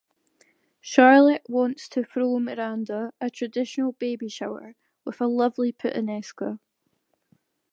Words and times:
Charlotte 0.81 1.45
wants 1.47 1.87
to 1.87 2.03
throw 2.03 2.39
Miranda 2.39 3.13
a 3.21 3.29
traditional 3.29 3.91
baby 3.91 4.27
shower 4.27 4.73
with 5.05 5.21
a 5.21 5.27
lovely 5.27 5.71
'puttanesca'. 5.71 6.57